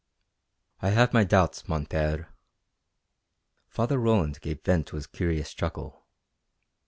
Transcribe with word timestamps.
"I 0.81 0.89
have 0.89 1.13
my 1.13 1.23
doubts, 1.23 1.67
mon 1.69 1.85
Père." 1.85 2.25
Father 3.67 3.99
Roland 3.99 4.41
gave 4.41 4.63
vent 4.63 4.87
to 4.87 4.95
his 4.95 5.05
curious 5.05 5.53
chuckle. 5.53 6.07